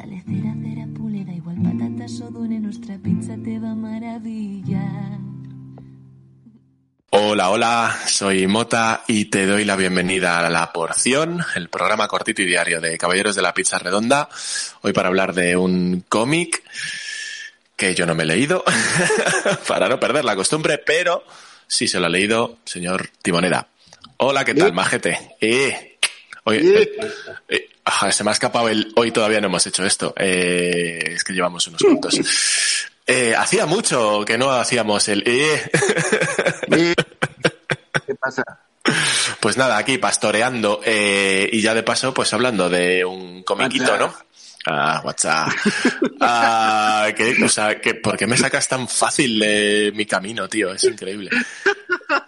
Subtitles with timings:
[0.00, 5.18] Dale cera, cera, pule, da igual patatas o dune, nuestra pizza te va a maravillar.
[7.10, 12.40] Hola, hola, soy Mota y te doy la bienvenida a La Porción, el programa cortito
[12.40, 14.30] y diario de Caballeros de la Pizza Redonda.
[14.80, 16.62] Hoy para hablar de un cómic
[17.76, 18.64] que yo no me he leído,
[19.68, 21.26] para no perder la costumbre, pero
[21.66, 23.68] sí se lo ha leído señor Timoneda.
[24.16, 25.36] Hola, ¿qué tal, majete?
[25.42, 25.89] Eh,
[26.44, 26.90] oye, eh,
[27.48, 30.14] eh, ajá, se me ha escapado el hoy todavía no hemos hecho esto.
[30.16, 32.20] Eh, es que llevamos unos minutos.
[33.06, 35.24] Eh, hacía mucho que no hacíamos el.
[35.24, 36.94] ¿Qué
[38.20, 38.44] pasa?
[39.40, 44.14] Pues nada, aquí pastoreando y ya de paso, pues hablando de un comiquito, ¿no?
[44.66, 45.48] Ah, WhatsApp.
[46.20, 50.72] Ah, ¿qué, o sea, que, ¿por qué me sacas tan fácil de mi camino, tío?
[50.72, 51.30] Es increíble.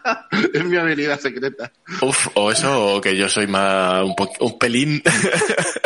[0.55, 1.71] Es mi habilidad secreta.
[2.01, 5.03] Uf, o eso, o que yo soy más, un, un pelín,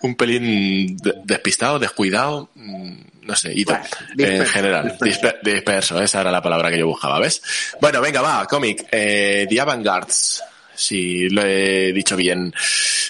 [0.00, 3.64] un pelín de- despistado, descuidado, mm, no sé, y.
[3.64, 3.82] Bueno,
[4.18, 5.20] en general, disperso.
[5.20, 7.42] disper- disperso, esa era la palabra que yo buscaba, ¿ves?
[7.80, 10.42] Bueno, venga, va, cómic, eh, The Avant-Gardes,
[10.74, 12.52] si lo he dicho bien.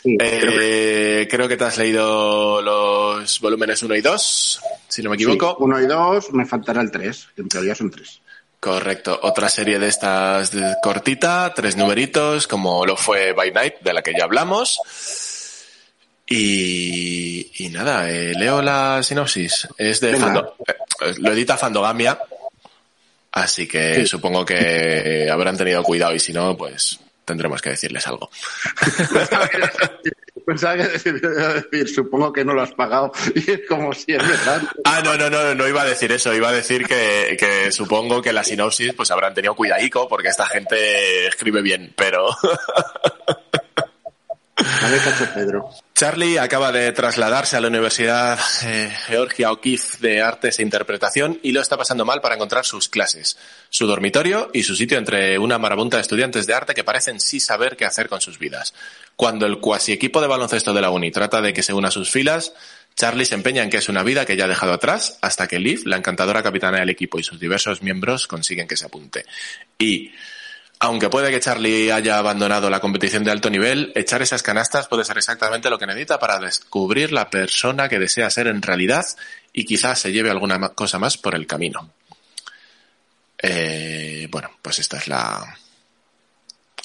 [0.05, 5.50] Eh, creo que te has leído los volúmenes 1 y 2, si no me equivoco.
[5.50, 8.20] Sí, uno y dos, me faltará el tres, que en teoría son tres.
[8.62, 9.18] Correcto.
[9.24, 14.02] Otra serie de estas de cortita, tres numeritos, como lo fue By Night, de la
[14.02, 14.78] que ya hablamos.
[16.28, 19.67] Y, y nada, eh, leo la sinopsis.
[19.77, 20.17] Es de.
[20.17, 20.55] Fando-
[21.00, 22.17] eh, lo edita Fandogamia,
[23.33, 24.06] así que Sí.
[24.06, 28.30] supongo que habrán tenido cuidado y si no, pues tendremos que decirles algo.
[30.47, 34.27] Pensaba que iba decir, supongo que no lo has pagado, y es como si es
[34.27, 34.63] verdad.
[34.85, 38.23] Ah, no, no, no, no iba a decir eso, iba a decir que, que supongo
[38.23, 42.27] que la sinopsis pues habrán tenido cuidadico porque esta gente escribe bien, pero
[45.95, 51.52] Charlie acaba de trasladarse a la Universidad eh, Georgia O'Keeffe de Artes e Interpretación y
[51.52, 53.39] lo está pasando mal para encontrar sus clases,
[53.70, 57.39] su dormitorio y su sitio entre una marabunta de estudiantes de arte que parecen sí
[57.39, 58.74] saber qué hacer con sus vidas.
[59.17, 61.92] Cuando el cuasi equipo de baloncesto de la uni trata de que se una a
[61.92, 62.52] sus filas,
[62.96, 65.58] Charlie se empeña en que es una vida que ya ha dejado atrás hasta que
[65.58, 69.24] Liv, la encantadora capitana del equipo y sus diversos miembros consiguen que se apunte.
[69.79, 70.12] Y
[70.82, 75.04] aunque puede que Charlie haya abandonado la competición de alto nivel, echar esas canastas puede
[75.04, 79.06] ser exactamente lo que necesita para descubrir la persona que desea ser en realidad
[79.52, 81.88] y quizás se lleve alguna cosa más por el camino.
[83.38, 85.56] Eh, bueno, pues esta es la,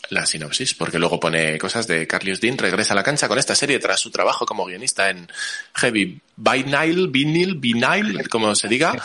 [0.09, 3.55] la sinopsis, porque luego pone cosas de Carlos Dean regresa a la cancha con esta
[3.55, 5.27] serie tras su trabajo como guionista en
[5.73, 8.93] Heavy Vinyl, Vinyl, Vinyl, como se diga,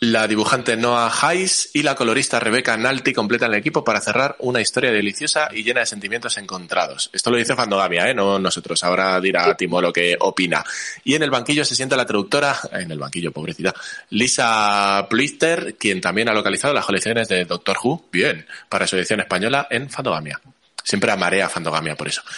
[0.00, 4.62] la dibujante Noah Hayes y la colorista Rebecca Nalty completan el equipo para cerrar una
[4.62, 7.10] historia deliciosa y llena de sentimientos encontrados.
[7.12, 8.14] Esto lo dice Fandogamia, ¿eh?
[8.14, 8.82] no nosotros.
[8.82, 10.64] Ahora dirá Timo lo que opina.
[11.04, 13.74] Y en el banquillo se sienta la traductora, en el banquillo, pobrecita,
[14.08, 19.20] Lisa Plister, quien también ha localizado las colecciones de Doctor Who, bien, para su edición
[19.20, 20.40] española en Fandogamia.
[20.82, 22.22] Siempre amaré a Fandogamia por eso.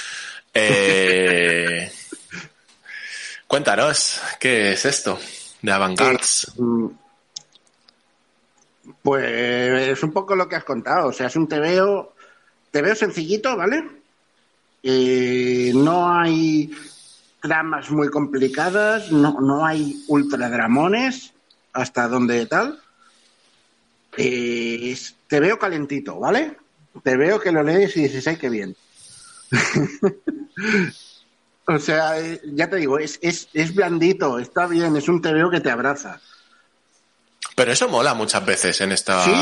[0.55, 1.91] Eh,
[3.47, 5.19] Cuéntanos, ¿qué es esto
[5.63, 6.53] de Avantgards?
[6.57, 6.89] Mm,
[9.03, 9.25] Pues
[9.91, 11.09] es un poco lo que has contado.
[11.09, 12.15] O sea, es un TVO,
[12.71, 13.85] TVO sencillito, ¿vale?
[15.75, 16.71] No hay
[17.41, 21.33] tramas muy complicadas, no, no hay ultradramones,
[21.73, 22.81] hasta donde tal.
[24.17, 26.57] Es- te veo calentito, ¿vale?
[27.03, 28.77] Te veo que lo lees y dices, ay, qué bien.
[31.67, 35.51] o sea, eh, ya te digo, es, es, es blandito, está bien, es un TVO
[35.51, 36.21] que te abraza.
[37.55, 39.25] Pero eso mola muchas veces en esta.
[39.25, 39.33] Sí.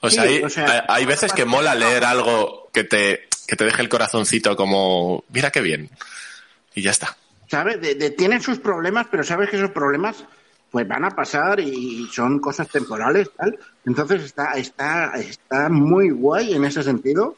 [0.00, 3.56] O sea, Sí, hay, o sea, hay- veces que mola leer algo que te, que
[3.56, 5.88] te deje el corazoncito como, mira qué bien.
[6.74, 7.16] Y ya está.
[7.48, 7.80] ¿Sabes?
[7.80, 10.24] De, de- tienen sus problemas, pero sabes que esos problemas
[10.70, 13.56] pues van a pasar y son cosas temporales, tal.
[13.86, 17.36] Entonces está, está, está muy guay en ese sentido.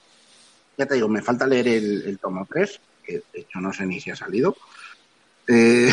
[0.79, 3.85] Ya te digo, me falta leer el, el tomo 3, que de hecho no sé
[3.85, 4.57] ni si ha salido.
[5.47, 5.93] Eh,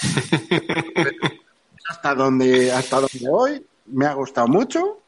[1.88, 4.98] hasta donde, hasta donde voy, me ha gustado mucho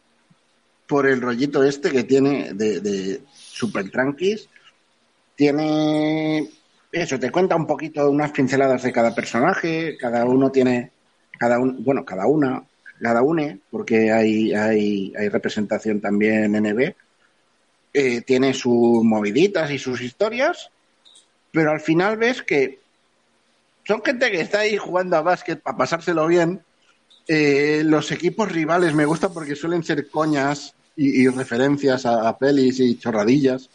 [0.87, 4.49] por el rollito este que tiene de, de super tranquis.
[5.37, 6.49] Tiene
[6.93, 10.93] eso, te cuenta un poquito unas pinceladas de cada personaje, cada uno tiene
[11.38, 12.62] cada un, bueno, cada una,
[13.00, 16.94] cada une, porque hay, hay, hay representación también en NB,
[17.93, 20.70] eh, tiene sus moviditas y sus historias,
[21.50, 22.81] pero al final ves que
[23.86, 26.62] son gente que está ahí jugando a básquet para pasárselo bien.
[27.26, 32.96] Eh, los equipos rivales me gustan porque suelen ser coñas y, referencias a, pelis y
[32.96, 33.69] chorradillas,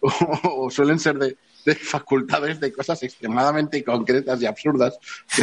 [0.00, 1.36] o, suelen ser de,
[1.76, 4.98] facultades de cosas extremadamente concretas y absurdas.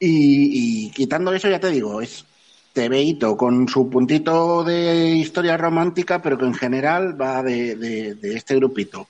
[0.00, 2.24] y, y, quitando eso, ya te digo, es
[2.72, 8.56] TVito con su puntito de historia romántica, pero que en general va de, de este
[8.56, 9.06] grupito.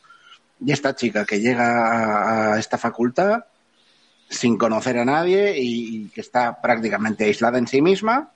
[0.65, 3.45] Y esta chica que llega a esta facultad
[4.29, 8.31] sin conocer a nadie y que está prácticamente aislada en sí misma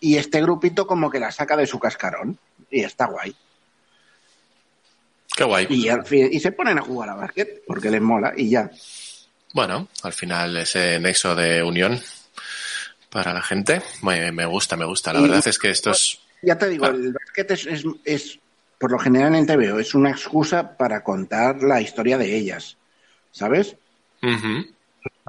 [0.00, 2.38] y este grupito como que la saca de su cascarón
[2.70, 3.34] y está guay.
[5.36, 5.66] Qué guay.
[5.70, 5.88] Y,
[6.36, 8.70] y se ponen a jugar a básquet porque les mola y ya.
[9.54, 12.00] Bueno, al final ese nexo de unión
[13.10, 15.12] para la gente me, gusta, me gusta.
[15.12, 16.20] La verdad es que esto es...
[16.42, 16.90] Ya te digo, ah.
[16.90, 17.66] el básquet es,
[18.04, 18.38] es,
[18.78, 22.76] por lo general en TVO, es una excusa para contar la historia de ellas,
[23.32, 23.76] ¿sabes?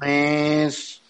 [0.02, 1.00] Es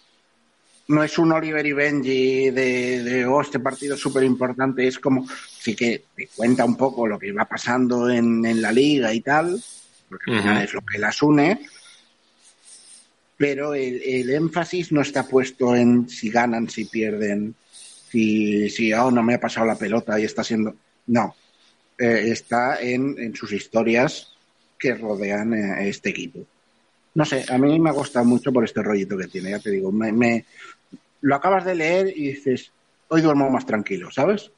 [0.91, 4.99] no es un Oliver y Benji de, de oh, este partido es súper importante, es
[4.99, 9.21] como, sí que te cuenta un poco lo que va pasando en, la liga y
[9.21, 9.63] tal,
[10.09, 11.61] porque es lo que las une,
[13.37, 17.55] pero el, énfasis no está puesto en si ganan, si pierden,
[18.11, 20.75] si, si oh, no me ha pasado la pelota y está siendo...
[21.07, 21.37] No,
[22.01, 24.33] eh, está en, en, sus historias
[24.79, 26.41] que rodean a eh, este equipo.
[27.15, 29.71] No sé, a mí me ha gustado mucho por este rollito que tiene, ya te
[29.71, 30.47] digo, me,
[31.21, 32.71] lo acabas de leer y dices,
[33.09, 34.51] hoy duermo más tranquilo, ¿sabes?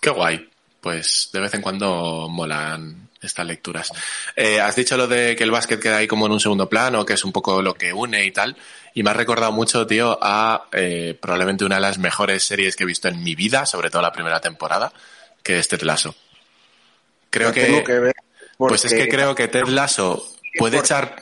[0.00, 0.46] Qué guay.
[0.80, 3.92] Pues de vez en cuando molan estas lecturas.
[4.34, 7.04] Eh, has dicho lo de que el básquet queda ahí como en un segundo plano,
[7.04, 8.56] que es un poco lo que une y tal.
[8.94, 12.84] Y me ha recordado mucho, tío, a eh, probablemente una de las mejores series que
[12.84, 14.92] he visto en mi vida, sobre todo la primera temporada,
[15.42, 16.14] que es Ted Lasso.
[17.30, 18.12] Creo que,
[18.58, 20.26] pues es que creo que Ted Lasso
[20.58, 21.16] puede echar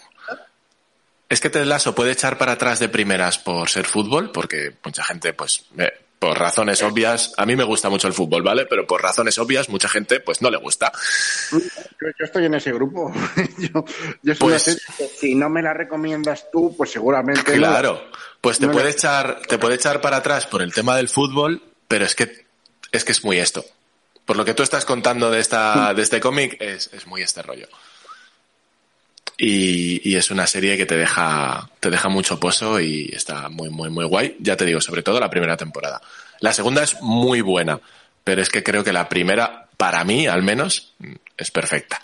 [1.28, 5.05] es que Ted Lasso puede echar para atrás de primeras por ser fútbol, porque mucha
[5.05, 5.66] gente, pues,
[6.19, 8.64] por razones obvias, a mí me gusta mucho el fútbol, ¿vale?
[8.64, 10.90] Pero por razones obvias, mucha gente, pues, no le gusta.
[11.52, 13.12] Yo, estoy en ese grupo.
[13.58, 13.84] yo,
[14.22, 14.81] yo pues,
[15.19, 17.43] si no me la recomiendas tú, pues seguramente.
[17.43, 18.02] Claro,
[18.40, 22.06] pues te puede echar, te puede echar para atrás por el tema del fútbol, pero
[22.06, 22.46] es que,
[22.90, 23.64] es que es muy esto.
[24.29, 27.41] Por lo que tú estás contando de esta, de este cómic, es, es muy este
[27.41, 27.67] rollo.
[29.39, 33.89] Y, es una serie que te deja, te deja mucho pozo y está muy, muy,
[33.89, 34.37] muy guay.
[34.41, 36.03] Ya te digo, sobre todo la primera temporada.
[36.41, 37.81] La segunda es muy buena,
[38.23, 40.93] pero es que creo que la primera, para mí al menos,
[41.39, 42.03] es perfecta.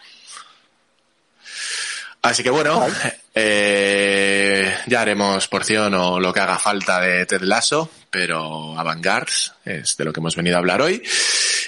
[2.23, 2.87] Así que bueno,
[3.35, 9.31] eh, ya haremos porción o lo que haga falta de Ted Lasso, pero Avantgarde
[9.67, 11.03] es de lo que hemos venido a hablar hoy.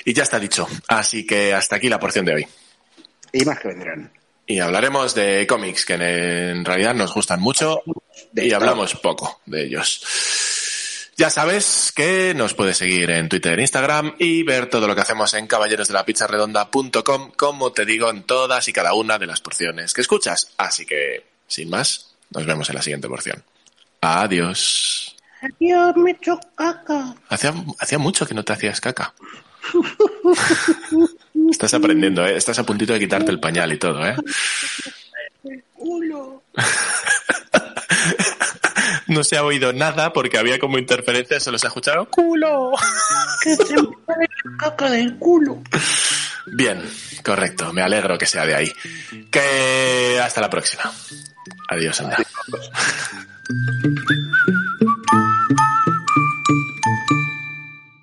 [0.07, 0.69] Y ya está dicho.
[0.87, 2.47] Así que hasta aquí la porción de hoy.
[3.33, 4.13] Y más que vendrán.
[4.47, 7.83] Y hablaremos de cómics que en realidad nos gustan mucho
[8.33, 11.13] y hablamos poco de ellos.
[11.17, 15.01] Ya sabes que nos puedes seguir en Twitter e Instagram y ver todo lo que
[15.01, 20.03] hacemos en caballerosdelapizarredonda.com, como te digo, en todas y cada una de las porciones que
[20.03, 20.53] escuchas.
[20.57, 23.43] Así que, sin más, nos vemos en la siguiente porción.
[24.03, 25.17] Adiós.
[25.43, 27.17] Adiós, me hecho caca.
[27.29, 29.13] Hacía, hacía mucho que no te hacías caca.
[31.51, 32.37] Estás aprendiendo, ¿eh?
[32.37, 34.17] Estás a puntito de quitarte el pañal y todo, ¿eh?
[39.09, 42.73] no se ha oído nada porque había como interferencia, solo se ha escuchado culo.
[43.43, 43.75] Que se
[44.59, 45.63] caca del culo.
[46.47, 46.83] Bien,
[47.25, 47.73] correcto.
[47.73, 48.73] Me alegro que sea de ahí.
[49.31, 50.93] Que hasta la próxima.
[51.69, 52.17] Adiós, anda.